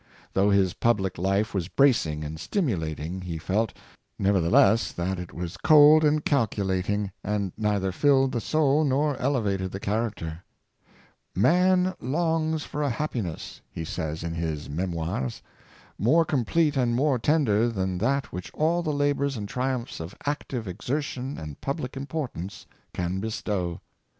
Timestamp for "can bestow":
22.91-23.79